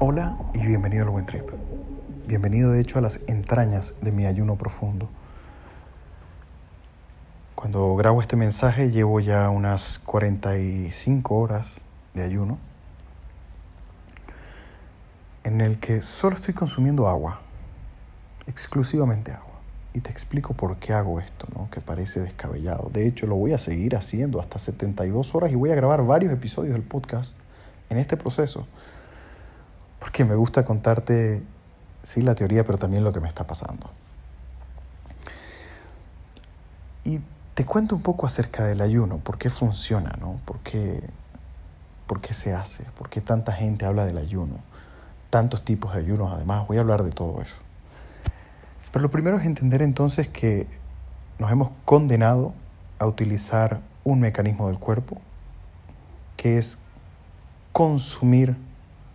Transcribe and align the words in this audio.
Hola 0.00 0.38
y 0.54 0.64
bienvenido 0.64 1.02
al 1.02 1.10
Buen 1.10 1.26
Trip. 1.26 1.50
Bienvenido 2.28 2.70
de 2.70 2.80
hecho 2.80 3.00
a 3.00 3.02
las 3.02 3.28
entrañas 3.28 3.94
de 4.00 4.12
mi 4.12 4.26
ayuno 4.26 4.54
profundo. 4.54 5.08
Cuando 7.56 7.96
grabo 7.96 8.22
este 8.22 8.36
mensaje 8.36 8.92
llevo 8.92 9.18
ya 9.18 9.50
unas 9.50 9.98
45 9.98 11.34
horas 11.34 11.78
de 12.14 12.22
ayuno 12.22 12.58
en 15.42 15.60
el 15.60 15.80
que 15.80 16.00
solo 16.00 16.36
estoy 16.36 16.54
consumiendo 16.54 17.08
agua, 17.08 17.40
exclusivamente 18.46 19.32
agua. 19.32 19.58
Y 19.94 20.00
te 20.00 20.12
explico 20.12 20.54
por 20.54 20.76
qué 20.76 20.92
hago 20.92 21.18
esto, 21.18 21.48
¿no? 21.56 21.68
que 21.72 21.80
parece 21.80 22.20
descabellado. 22.20 22.88
De 22.90 23.08
hecho, 23.08 23.26
lo 23.26 23.34
voy 23.34 23.52
a 23.52 23.58
seguir 23.58 23.96
haciendo 23.96 24.40
hasta 24.40 24.60
72 24.60 25.34
horas 25.34 25.50
y 25.50 25.56
voy 25.56 25.72
a 25.72 25.74
grabar 25.74 26.06
varios 26.06 26.32
episodios 26.32 26.74
del 26.74 26.84
podcast 26.84 27.36
en 27.90 27.98
este 27.98 28.16
proceso 28.16 28.68
porque 30.08 30.24
me 30.24 30.36
gusta 30.36 30.64
contarte, 30.64 31.42
sí, 32.02 32.22
la 32.22 32.34
teoría, 32.34 32.64
pero 32.64 32.78
también 32.78 33.04
lo 33.04 33.12
que 33.12 33.20
me 33.20 33.28
está 33.28 33.46
pasando. 33.46 33.90
Y 37.04 37.20
te 37.52 37.66
cuento 37.66 37.94
un 37.94 38.00
poco 38.00 38.24
acerca 38.24 38.64
del 38.64 38.80
ayuno, 38.80 39.18
por 39.18 39.36
qué 39.36 39.50
funciona, 39.50 40.16
¿no? 40.18 40.40
¿Por 40.46 40.60
qué, 40.60 41.02
por 42.06 42.22
qué 42.22 42.32
se 42.32 42.54
hace? 42.54 42.84
¿Por 42.96 43.10
qué 43.10 43.20
tanta 43.20 43.52
gente 43.52 43.84
habla 43.84 44.06
del 44.06 44.16
ayuno? 44.16 44.54
Tantos 45.28 45.62
tipos 45.62 45.92
de 45.92 46.00
ayunos, 46.00 46.32
además, 46.32 46.66
voy 46.66 46.78
a 46.78 46.80
hablar 46.80 47.02
de 47.02 47.10
todo 47.10 47.42
eso. 47.42 47.56
Pero 48.90 49.02
lo 49.02 49.10
primero 49.10 49.36
es 49.36 49.44
entender 49.44 49.82
entonces 49.82 50.26
que 50.26 50.66
nos 51.38 51.50
hemos 51.50 51.70
condenado 51.84 52.54
a 52.98 53.04
utilizar 53.04 53.82
un 54.04 54.20
mecanismo 54.20 54.68
del 54.68 54.78
cuerpo, 54.78 55.18
que 56.38 56.56
es 56.56 56.78
consumir 57.74 58.56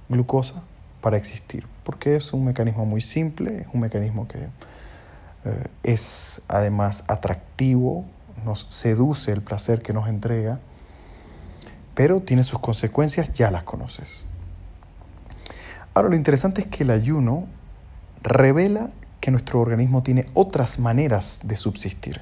glucosa 0.07 0.61
para 1.03 1.17
existir, 1.17 1.67
porque 1.83 2.15
es 2.15 2.31
un 2.31 2.45
mecanismo 2.45 2.85
muy 2.85 3.01
simple, 3.01 3.63
es 3.63 3.67
un 3.73 3.81
mecanismo 3.81 4.25
que 4.25 4.39
eh, 4.39 5.67
es 5.83 6.41
además 6.47 7.03
atractivo, 7.09 8.05
nos 8.45 8.67
seduce 8.69 9.33
el 9.33 9.41
placer 9.41 9.81
que 9.81 9.91
nos 9.91 10.07
entrega, 10.07 10.59
pero 11.93 12.21
tiene 12.21 12.43
sus 12.43 12.59
consecuencias, 12.59 13.33
ya 13.33 13.51
las 13.51 13.63
conoces. 13.63 14.25
Ahora 15.93 16.07
lo 16.07 16.15
interesante 16.15 16.61
es 16.61 16.67
que 16.67 16.83
el 16.83 16.89
ayuno 16.89 17.47
revela 18.23 18.89
que 19.19 19.29
nuestro 19.29 19.59
organismo 19.59 20.03
tiene 20.03 20.25
otras 20.33 20.79
maneras 20.79 21.41
de 21.43 21.57
subsistir. 21.57 22.21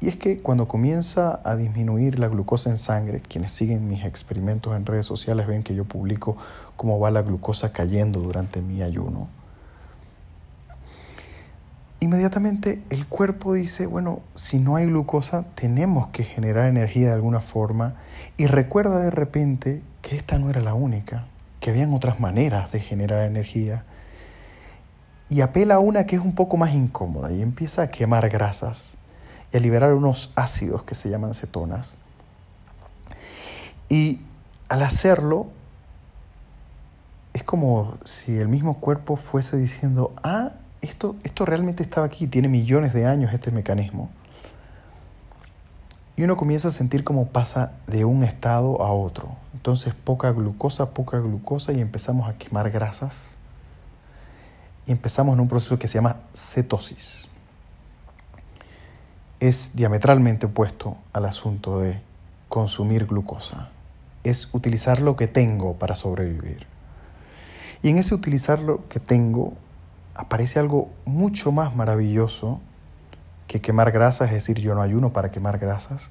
Y 0.00 0.08
es 0.08 0.16
que 0.16 0.36
cuando 0.36 0.68
comienza 0.68 1.40
a 1.44 1.56
disminuir 1.56 2.20
la 2.20 2.28
glucosa 2.28 2.70
en 2.70 2.78
sangre, 2.78 3.20
quienes 3.20 3.50
siguen 3.50 3.88
mis 3.88 4.04
experimentos 4.04 4.76
en 4.76 4.86
redes 4.86 5.06
sociales 5.06 5.48
ven 5.48 5.64
que 5.64 5.74
yo 5.74 5.84
publico 5.84 6.36
cómo 6.76 7.00
va 7.00 7.10
la 7.10 7.22
glucosa 7.22 7.72
cayendo 7.72 8.20
durante 8.20 8.62
mi 8.62 8.82
ayuno. 8.82 9.28
Inmediatamente 11.98 12.80
el 12.90 13.08
cuerpo 13.08 13.54
dice, 13.54 13.86
bueno, 13.86 14.20
si 14.36 14.60
no 14.60 14.76
hay 14.76 14.86
glucosa, 14.86 15.46
tenemos 15.56 16.06
que 16.08 16.22
generar 16.22 16.68
energía 16.68 17.08
de 17.08 17.14
alguna 17.14 17.40
forma 17.40 17.96
y 18.36 18.46
recuerda 18.46 19.00
de 19.00 19.10
repente 19.10 19.82
que 20.00 20.14
esta 20.14 20.38
no 20.38 20.48
era 20.48 20.60
la 20.60 20.74
única, 20.74 21.26
que 21.58 21.70
habían 21.70 21.92
otras 21.92 22.20
maneras 22.20 22.70
de 22.70 22.78
generar 22.78 23.26
energía. 23.26 23.84
Y 25.28 25.40
apela 25.40 25.74
a 25.74 25.78
una 25.80 26.06
que 26.06 26.14
es 26.14 26.22
un 26.22 26.36
poco 26.36 26.56
más 26.56 26.72
incómoda 26.72 27.32
y 27.32 27.42
empieza 27.42 27.82
a 27.82 27.90
quemar 27.90 28.28
grasas 28.28 28.97
y 29.52 29.56
a 29.56 29.60
liberar 29.60 29.94
unos 29.94 30.30
ácidos 30.34 30.82
que 30.82 30.94
se 30.94 31.10
llaman 31.10 31.34
cetonas. 31.34 31.96
Y 33.88 34.20
al 34.68 34.82
hacerlo, 34.82 35.46
es 37.32 37.42
como 37.42 37.96
si 38.04 38.36
el 38.36 38.48
mismo 38.48 38.78
cuerpo 38.78 39.16
fuese 39.16 39.56
diciendo, 39.56 40.12
ah, 40.22 40.52
esto, 40.82 41.16
esto 41.24 41.46
realmente 41.46 41.82
estaba 41.82 42.06
aquí, 42.06 42.26
tiene 42.26 42.48
millones 42.48 42.92
de 42.92 43.06
años 43.06 43.32
este 43.32 43.50
mecanismo. 43.50 44.10
Y 46.16 46.24
uno 46.24 46.36
comienza 46.36 46.68
a 46.68 46.70
sentir 46.72 47.04
cómo 47.04 47.28
pasa 47.28 47.72
de 47.86 48.04
un 48.04 48.24
estado 48.24 48.82
a 48.82 48.92
otro. 48.92 49.36
Entonces 49.54 49.94
poca 49.94 50.32
glucosa, 50.32 50.90
poca 50.90 51.18
glucosa 51.18 51.72
y 51.72 51.80
empezamos 51.80 52.28
a 52.28 52.36
quemar 52.36 52.70
grasas. 52.70 53.36
Y 54.84 54.92
empezamos 54.92 55.34
en 55.34 55.40
un 55.40 55.48
proceso 55.48 55.78
que 55.78 55.86
se 55.86 55.94
llama 55.94 56.16
cetosis 56.34 57.28
es 59.40 59.72
diametralmente 59.74 60.46
opuesto 60.46 60.96
al 61.12 61.24
asunto 61.24 61.80
de 61.80 62.00
consumir 62.48 63.06
glucosa. 63.06 63.70
Es 64.24 64.48
utilizar 64.52 65.00
lo 65.00 65.16
que 65.16 65.28
tengo 65.28 65.78
para 65.78 65.94
sobrevivir. 65.94 66.66
Y 67.82 67.90
en 67.90 67.98
ese 67.98 68.14
utilizar 68.14 68.58
lo 68.58 68.88
que 68.88 68.98
tengo 68.98 69.54
aparece 70.14 70.58
algo 70.58 70.90
mucho 71.04 71.52
más 71.52 71.76
maravilloso 71.76 72.60
que 73.46 73.60
quemar 73.60 73.92
grasas, 73.92 74.28
es 74.28 74.34
decir, 74.34 74.58
yo 74.58 74.74
no 74.74 74.82
ayuno 74.82 75.12
para 75.12 75.30
quemar 75.30 75.58
grasas, 75.58 76.10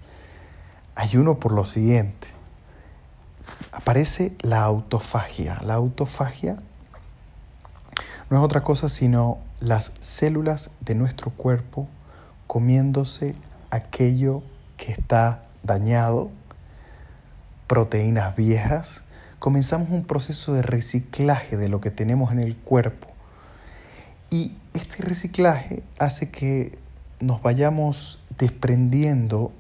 ayuno 0.96 1.40
por 1.40 1.52
lo 1.52 1.66
siguiente. 1.66 2.28
Aparece 3.72 4.36
la 4.42 4.64
autofagia. 4.64 5.60
La 5.64 5.76
autofagia 5.76 6.58
no 8.30 8.38
es 8.38 8.44
otra 8.44 8.62
cosa 8.62 8.90
sino 8.90 9.40
las 9.60 9.92
células 10.00 10.72
de 10.82 10.96
nuestro 10.96 11.32
cuerpo 11.32 11.88
comiéndose 12.48 13.36
aquello 13.70 14.44
que 14.78 14.92
está 14.92 15.42
dañado, 15.64 16.32
proteínas 17.68 18.36
viejas, 18.36 19.04
comenzamos 19.40 19.90
un 19.90 20.06
proceso 20.06 20.54
de 20.54 20.62
reciclaje 20.62 21.58
de 21.58 21.70
lo 21.70 21.82
que 21.82 21.92
tenemos 21.92 22.32
en 22.32 22.40
el 22.40 22.56
cuerpo. 22.56 23.08
Y 24.30 24.58
este 24.74 25.04
reciclaje 25.04 25.84
hace 26.00 26.30
que 26.30 26.78
nos 27.20 27.42
vayamos 27.42 28.20
desprendiendo 28.38 29.52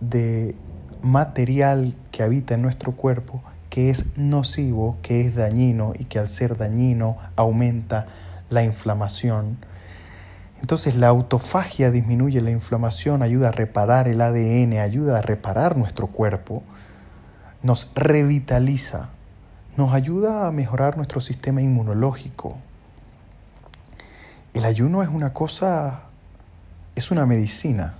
de 0.00 0.54
material 1.02 1.96
que 2.10 2.22
habita 2.22 2.54
en 2.54 2.62
nuestro 2.62 2.92
cuerpo 2.92 3.42
que 3.70 3.90
es 3.90 4.16
nocivo, 4.16 4.96
que 5.02 5.20
es 5.20 5.34
dañino 5.34 5.92
y 5.98 6.04
que 6.04 6.18
al 6.18 6.28
ser 6.28 6.56
dañino 6.56 7.18
aumenta 7.36 8.06
la 8.48 8.64
inflamación 8.64 9.58
entonces 10.66 10.96
la 10.96 11.06
autofagia 11.06 11.92
disminuye 11.92 12.40
la 12.40 12.50
inflamación, 12.50 13.22
ayuda 13.22 13.50
a 13.50 13.52
reparar 13.52 14.08
el 14.08 14.20
ADN, 14.20 14.78
ayuda 14.78 15.18
a 15.18 15.22
reparar 15.22 15.76
nuestro 15.76 16.08
cuerpo, 16.08 16.64
nos 17.62 17.92
revitaliza, 17.94 19.10
nos 19.76 19.94
ayuda 19.94 20.48
a 20.48 20.50
mejorar 20.50 20.96
nuestro 20.96 21.20
sistema 21.20 21.62
inmunológico. 21.62 22.58
El 24.54 24.64
ayuno 24.64 25.04
es 25.04 25.08
una 25.08 25.32
cosa, 25.32 26.06
es 26.96 27.12
una 27.12 27.26
medicina 27.26 27.94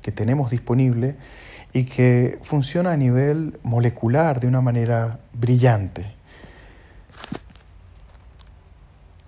que 0.00 0.12
tenemos 0.12 0.52
disponible 0.52 1.16
y 1.72 1.86
que 1.86 2.38
funciona 2.40 2.92
a 2.92 2.96
nivel 2.96 3.58
molecular 3.64 4.38
de 4.38 4.46
una 4.46 4.60
manera 4.60 5.18
brillante. 5.32 6.14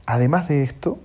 Además 0.07 0.47
de 0.47 0.63
esto, 0.63 1.01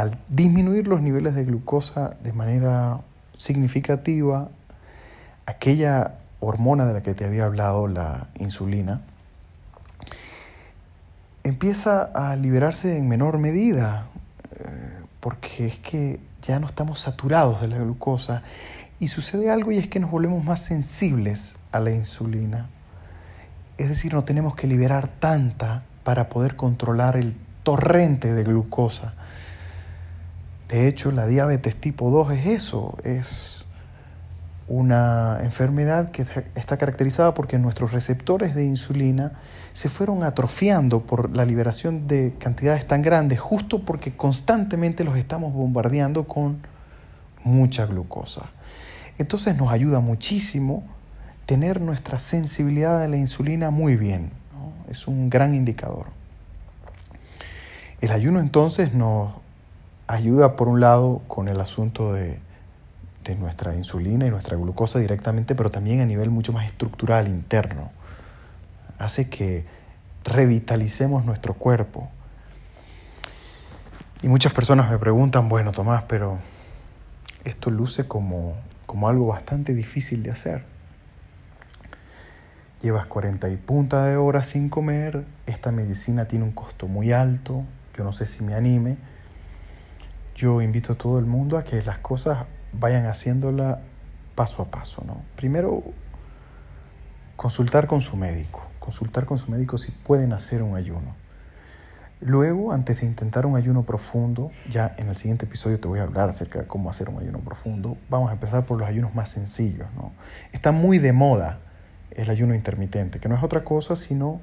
al 0.00 0.18
disminuir 0.30 0.88
los 0.88 1.02
niveles 1.02 1.34
de 1.34 1.44
glucosa 1.44 2.16
de 2.22 2.32
manera 2.32 3.02
significativa, 3.34 4.48
aquella 5.44 6.14
hormona 6.40 6.86
de 6.86 6.94
la 6.94 7.02
que 7.02 7.12
te 7.12 7.26
había 7.26 7.44
hablado, 7.44 7.86
la 7.86 8.28
insulina, 8.38 9.02
empieza 11.44 12.04
a 12.14 12.34
liberarse 12.34 12.96
en 12.96 13.10
menor 13.10 13.36
medida, 13.38 14.06
eh, 14.58 14.64
porque 15.20 15.66
es 15.66 15.78
que 15.78 16.18
ya 16.40 16.58
no 16.60 16.66
estamos 16.66 17.00
saturados 17.00 17.60
de 17.60 17.68
la 17.68 17.76
glucosa 17.76 18.42
y 19.00 19.08
sucede 19.08 19.50
algo 19.50 19.70
y 19.70 19.76
es 19.76 19.88
que 19.88 20.00
nos 20.00 20.10
volvemos 20.10 20.42
más 20.44 20.62
sensibles 20.62 21.58
a 21.72 21.80
la 21.80 21.90
insulina. 21.90 22.70
Es 23.76 23.90
decir, 23.90 24.14
no 24.14 24.24
tenemos 24.24 24.54
que 24.54 24.66
liberar 24.66 25.08
tanta 25.08 25.82
para 26.04 26.30
poder 26.30 26.56
controlar 26.56 27.16
el 27.16 27.36
torrente 27.64 28.32
de 28.32 28.44
glucosa 28.44 29.12
de 30.70 30.86
hecho, 30.86 31.10
la 31.10 31.26
diabetes 31.26 31.74
tipo 31.74 32.10
2 32.10 32.32
es 32.32 32.46
eso, 32.46 32.96
es 33.02 33.64
una 34.68 35.40
enfermedad 35.42 36.12
que 36.12 36.24
está 36.54 36.76
caracterizada 36.76 37.34
porque 37.34 37.58
nuestros 37.58 37.90
receptores 37.90 38.54
de 38.54 38.64
insulina 38.64 39.32
se 39.72 39.88
fueron 39.88 40.22
atrofiando 40.22 41.04
por 41.04 41.34
la 41.34 41.44
liberación 41.44 42.06
de 42.06 42.34
cantidades 42.38 42.86
tan 42.86 43.02
grandes, 43.02 43.40
justo 43.40 43.84
porque 43.84 44.16
constantemente 44.16 45.02
los 45.02 45.16
estamos 45.16 45.52
bombardeando 45.52 46.28
con 46.28 46.64
mucha 47.42 47.86
glucosa. 47.86 48.50
Entonces 49.18 49.56
nos 49.56 49.72
ayuda 49.72 49.98
muchísimo 49.98 50.84
tener 51.46 51.80
nuestra 51.80 52.20
sensibilidad 52.20 53.02
a 53.02 53.08
la 53.08 53.16
insulina 53.16 53.70
muy 53.70 53.96
bien. 53.96 54.30
Es 54.88 55.08
un 55.08 55.30
gran 55.30 55.52
indicador. 55.52 56.06
El 58.00 58.12
ayuno 58.12 58.38
entonces 58.38 58.94
nos 58.94 59.32
ayuda 60.10 60.56
por 60.56 60.68
un 60.68 60.80
lado 60.80 61.22
con 61.28 61.46
el 61.46 61.60
asunto 61.60 62.12
de, 62.12 62.40
nuestra 63.38 63.76
insulina 63.76 64.26
y 64.26 64.30
nuestra 64.30 64.56
glucosa 64.56 64.98
directamente, 64.98 65.54
pero 65.54 65.70
también 65.70 66.00
a 66.00 66.04
nivel 66.04 66.30
mucho 66.30 66.52
más 66.52 66.66
estructural, 66.66 67.28
interno. 67.28 67.92
Hace 68.98 69.30
que 69.30 69.64
revitalicemos 70.24 71.24
nuestro 71.24 71.54
cuerpo. 71.54 72.08
Y 74.20 74.26
muchas 74.26 74.52
personas 74.52 74.90
me 74.90 74.98
preguntan, 74.98 75.48
bueno, 75.48 75.70
Tomás, 75.70 76.02
pero 76.08 76.40
esto 77.44 77.70
luce 77.70 78.08
como, 78.08 78.56
como 78.84 79.08
algo 79.08 79.28
bastante 79.28 79.74
difícil 79.74 80.24
de 80.24 80.32
hacer. 80.32 80.64
Llevas 82.82 83.06
40 83.06 83.48
y 83.48 83.56
punta 83.56 84.06
de 84.06 84.16
horas 84.16 84.48
sin 84.48 84.70
comer, 84.70 85.24
esta 85.46 85.70
medicina 85.70 86.24
tiene 86.24 86.46
un 86.46 86.52
costo 86.52 86.88
muy 86.88 87.12
alto, 87.12 87.62
yo 87.96 88.02
no 88.02 88.12
sé 88.12 88.26
si 88.26 88.42
me 88.42 88.54
anime. 88.54 88.98
Yo 90.40 90.62
invito 90.62 90.94
a 90.94 90.96
todo 90.96 91.18
el 91.18 91.26
mundo 91.26 91.58
a 91.58 91.64
que 91.64 91.82
las 91.82 91.98
cosas 91.98 92.46
vayan 92.72 93.04
haciéndola 93.04 93.82
paso 94.34 94.62
a 94.62 94.70
paso, 94.70 95.04
¿no? 95.06 95.20
Primero, 95.36 95.82
consultar 97.36 97.86
con 97.86 98.00
su 98.00 98.16
médico, 98.16 98.62
consultar 98.78 99.26
con 99.26 99.36
su 99.36 99.50
médico 99.50 99.76
si 99.76 99.92
pueden 99.92 100.32
hacer 100.32 100.62
un 100.62 100.76
ayuno. 100.76 101.14
Luego, 102.22 102.72
antes 102.72 103.02
de 103.02 103.06
intentar 103.06 103.44
un 103.44 103.54
ayuno 103.54 103.82
profundo, 103.82 104.50
ya 104.70 104.94
en 104.96 105.10
el 105.10 105.14
siguiente 105.14 105.44
episodio 105.44 105.78
te 105.78 105.88
voy 105.88 105.98
a 105.98 106.04
hablar 106.04 106.30
acerca 106.30 106.60
de 106.60 106.66
cómo 106.66 106.88
hacer 106.88 107.10
un 107.10 107.18
ayuno 107.20 107.40
profundo, 107.40 107.98
vamos 108.08 108.30
a 108.30 108.32
empezar 108.32 108.64
por 108.64 108.78
los 108.78 108.88
ayunos 108.88 109.14
más 109.14 109.28
sencillos. 109.28 109.88
¿no? 109.94 110.12
Está 110.52 110.72
muy 110.72 110.96
de 110.96 111.12
moda 111.12 111.58
el 112.12 112.30
ayuno 112.30 112.54
intermitente, 112.54 113.20
que 113.20 113.28
no 113.28 113.36
es 113.36 113.42
otra 113.42 113.62
cosa 113.62 113.94
sino 113.94 114.40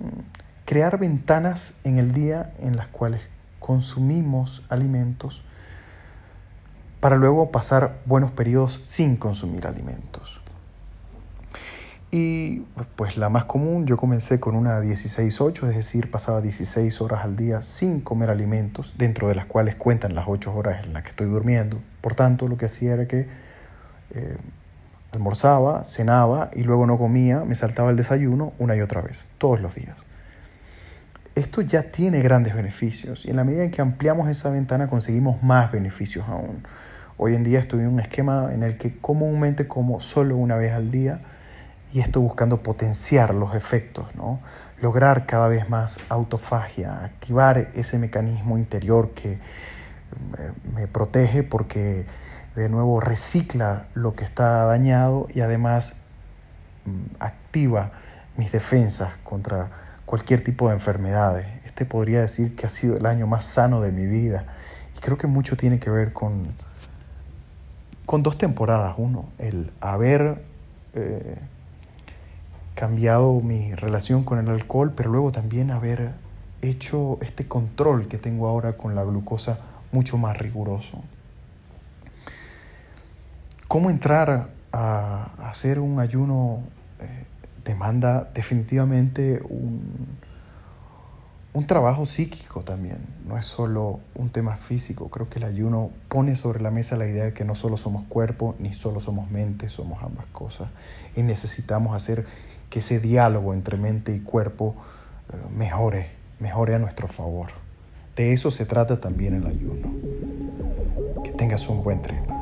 mm, 0.00 0.18
crear 0.64 0.98
ventanas 0.98 1.74
en 1.84 2.00
el 2.00 2.12
día 2.12 2.52
en 2.58 2.76
las 2.76 2.88
cuales 2.88 3.28
consumimos 3.70 4.64
alimentos 4.68 5.44
para 6.98 7.14
luego 7.14 7.52
pasar 7.52 8.00
buenos 8.04 8.32
periodos 8.32 8.80
sin 8.82 9.16
consumir 9.16 9.64
alimentos. 9.64 10.42
Y 12.10 12.62
pues 12.96 13.16
la 13.16 13.28
más 13.28 13.44
común, 13.44 13.86
yo 13.86 13.96
comencé 13.96 14.40
con 14.40 14.56
una 14.56 14.80
16-8, 14.80 15.68
es 15.68 15.76
decir, 15.76 16.10
pasaba 16.10 16.40
16 16.40 17.00
horas 17.00 17.24
al 17.24 17.36
día 17.36 17.62
sin 17.62 18.00
comer 18.00 18.30
alimentos, 18.30 18.96
dentro 18.98 19.28
de 19.28 19.36
las 19.36 19.46
cuales 19.46 19.76
cuentan 19.76 20.16
las 20.16 20.24
8 20.26 20.52
horas 20.52 20.84
en 20.84 20.92
las 20.92 21.04
que 21.04 21.10
estoy 21.10 21.28
durmiendo. 21.28 21.80
Por 22.00 22.16
tanto, 22.16 22.48
lo 22.48 22.56
que 22.56 22.66
hacía 22.66 22.94
era 22.94 23.06
que 23.06 23.28
eh, 24.10 24.36
almorzaba, 25.12 25.84
cenaba 25.84 26.50
y 26.54 26.64
luego 26.64 26.88
no 26.88 26.98
comía, 26.98 27.44
me 27.44 27.54
saltaba 27.54 27.90
el 27.90 27.96
desayuno 27.96 28.52
una 28.58 28.74
y 28.74 28.80
otra 28.80 29.00
vez, 29.00 29.26
todos 29.38 29.60
los 29.60 29.76
días. 29.76 30.02
Esto 31.34 31.60
ya 31.60 31.84
tiene 31.90 32.20
grandes 32.22 32.54
beneficios 32.54 33.24
y 33.24 33.30
en 33.30 33.36
la 33.36 33.44
medida 33.44 33.62
en 33.62 33.70
que 33.70 33.80
ampliamos 33.80 34.28
esa 34.28 34.50
ventana 34.50 34.88
conseguimos 34.88 35.42
más 35.42 35.70
beneficios 35.70 36.28
aún. 36.28 36.64
Hoy 37.16 37.34
en 37.34 37.44
día 37.44 37.60
estoy 37.60 37.80
en 37.80 37.88
un 37.88 38.00
esquema 38.00 38.50
en 38.52 38.62
el 38.62 38.78
que 38.78 38.98
comúnmente 38.98 39.68
como 39.68 40.00
solo 40.00 40.36
una 40.36 40.56
vez 40.56 40.72
al 40.72 40.90
día, 40.90 41.20
y 41.92 42.00
esto 42.00 42.20
buscando 42.20 42.62
potenciar 42.62 43.34
los 43.34 43.54
efectos, 43.54 44.14
¿no? 44.14 44.40
lograr 44.80 45.26
cada 45.26 45.48
vez 45.48 45.68
más 45.68 45.98
autofagia, 46.08 47.04
activar 47.04 47.70
ese 47.74 47.98
mecanismo 47.98 48.56
interior 48.58 49.10
que 49.10 49.38
me, 50.74 50.86
protege 50.86 51.42
porque 51.42 52.06
de 52.56 52.68
nuevo 52.68 53.00
recicla 53.00 53.86
lo 53.94 54.14
que 54.14 54.24
está 54.24 54.64
dañado 54.64 55.26
y 55.32 55.40
además 55.40 55.96
mm, 56.86 57.16
activa 57.20 57.92
mis 58.36 58.52
defensas 58.52 59.12
contra 59.22 59.70
cualquier 60.10 60.42
tipo 60.42 60.66
de 60.66 60.74
enfermedades. 60.74 61.46
Este 61.64 61.86
podría 61.86 62.20
decir 62.20 62.56
que 62.56 62.66
ha 62.66 62.68
sido 62.68 62.96
el 62.96 63.06
año 63.06 63.28
más 63.28 63.44
sano 63.44 63.80
de 63.80 63.92
mi 63.92 64.06
vida 64.06 64.44
y 64.96 64.98
creo 64.98 65.16
que 65.16 65.28
mucho 65.28 65.56
tiene 65.56 65.78
que 65.78 65.88
ver 65.88 66.12
con, 66.12 66.48
con 68.06 68.24
dos 68.24 68.36
temporadas. 68.36 68.96
Uno, 68.98 69.28
el 69.38 69.70
haber... 69.80 70.42
Eh, 70.94 71.36
cambiado 72.74 73.40
mi 73.42 73.74
relación 73.74 74.24
con 74.24 74.38
el 74.38 74.48
alcohol, 74.48 74.94
pero 74.96 75.10
luego 75.10 75.30
también 75.30 75.70
haber 75.70 76.12
hecho 76.62 77.18
este 77.20 77.46
control 77.46 78.08
que 78.08 78.16
tengo 78.16 78.48
ahora 78.48 78.78
con 78.78 78.94
la 78.94 79.04
glucosa 79.04 79.60
mucho 79.92 80.16
más 80.16 80.38
riguroso. 80.38 81.02
¿Cómo 83.68 83.90
entrar 83.90 84.48
a 84.72 85.30
hacer 85.46 85.78
un 85.78 86.00
ayuno 86.00 86.62
demanda 87.70 88.30
definitivamente 88.34 89.40
un, 89.48 90.18
un 91.52 91.66
trabajo 91.66 92.06
psíquico 92.06 92.62
también, 92.62 92.98
no 93.26 93.36
es 93.36 93.44
solo 93.44 94.00
un 94.14 94.30
tema 94.30 94.56
físico. 94.56 95.08
Creo 95.08 95.28
que 95.28 95.38
el 95.38 95.44
ayuno 95.44 95.90
pone 96.08 96.36
sobre 96.36 96.60
la 96.60 96.70
mesa 96.70 96.96
la 96.96 97.06
idea 97.06 97.24
de 97.24 97.32
que 97.32 97.44
no 97.44 97.54
solo 97.54 97.76
somos 97.76 98.06
cuerpo, 98.08 98.54
ni 98.58 98.72
solo 98.74 99.00
somos 99.00 99.30
mente, 99.30 99.68
somos 99.68 100.02
ambas 100.02 100.26
cosas. 100.26 100.68
Y 101.16 101.22
necesitamos 101.22 101.94
hacer 101.94 102.26
que 102.70 102.80
ese 102.80 103.00
diálogo 103.00 103.52
entre 103.54 103.76
mente 103.76 104.14
y 104.14 104.20
cuerpo 104.20 104.76
eh, 105.32 105.36
mejore, 105.56 106.10
mejore 106.38 106.74
a 106.74 106.78
nuestro 106.78 107.08
favor. 107.08 107.50
De 108.16 108.32
eso 108.32 108.50
se 108.50 108.64
trata 108.64 109.00
también 109.00 109.34
el 109.34 109.46
ayuno. 109.46 109.88
Que 111.24 111.32
tengas 111.32 111.68
un 111.68 111.82
buen 111.82 112.02
trip. 112.02 112.39